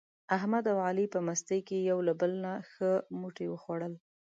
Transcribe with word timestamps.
احمد 0.37 0.63
او 0.71 0.77
علي 0.87 1.05
په 1.13 1.19
مستۍ 1.27 1.59
کې 1.67 1.77
یو 1.89 1.99
له 2.07 2.13
بل 2.19 2.31
نه 2.43 2.53
ښه 2.71 2.91
موټي 3.19 3.45
و 3.49 3.59
خوړل. 3.61 3.93